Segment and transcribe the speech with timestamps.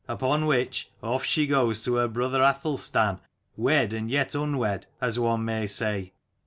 [0.07, 3.19] Upon which off she goes to her brother Athelstan,
[3.55, 6.13] wed and yet unwed, as one may say.